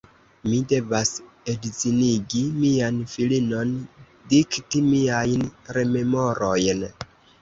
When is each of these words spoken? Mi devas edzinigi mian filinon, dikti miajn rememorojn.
Mi 0.45 0.59
devas 0.69 1.09
edzinigi 1.51 2.41
mian 2.55 2.97
filinon, 3.13 3.75
dikti 4.33 4.83
miajn 4.89 5.45
rememorojn. 5.79 6.87